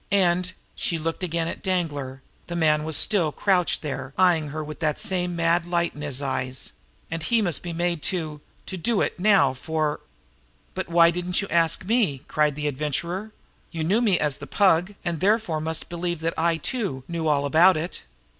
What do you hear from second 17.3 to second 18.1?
about it."